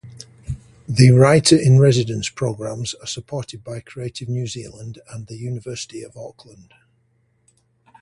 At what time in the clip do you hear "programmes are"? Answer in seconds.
2.29-3.05